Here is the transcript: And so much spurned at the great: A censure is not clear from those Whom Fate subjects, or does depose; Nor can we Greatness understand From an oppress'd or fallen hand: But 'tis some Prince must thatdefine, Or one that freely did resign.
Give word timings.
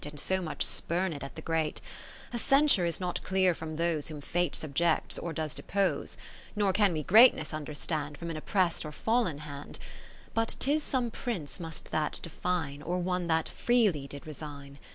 And 0.03 0.19
so 0.19 0.41
much 0.41 0.65
spurned 0.65 1.23
at 1.23 1.35
the 1.35 1.43
great: 1.43 1.79
A 2.33 2.39
censure 2.39 2.87
is 2.87 2.99
not 2.99 3.21
clear 3.21 3.53
from 3.53 3.75
those 3.75 4.07
Whom 4.07 4.19
Fate 4.19 4.55
subjects, 4.55 5.19
or 5.19 5.31
does 5.31 5.53
depose; 5.53 6.17
Nor 6.55 6.73
can 6.73 6.91
we 6.91 7.03
Greatness 7.03 7.53
understand 7.53 8.17
From 8.17 8.31
an 8.31 8.37
oppress'd 8.37 8.83
or 8.83 8.91
fallen 8.91 9.37
hand: 9.37 9.77
But 10.33 10.55
'tis 10.59 10.81
some 10.81 11.11
Prince 11.11 11.59
must 11.59 11.91
thatdefine, 11.91 12.81
Or 12.83 12.97
one 12.97 13.27
that 13.27 13.47
freely 13.47 14.07
did 14.07 14.25
resign. 14.25 14.79